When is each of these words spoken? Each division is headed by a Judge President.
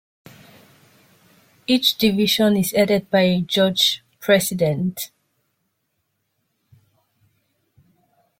Each 1.67 1.95
division 1.95 2.57
is 2.57 2.71
headed 2.71 3.11
by 3.11 3.19
a 3.21 3.41
Judge 3.41 4.03
President. 4.19 5.11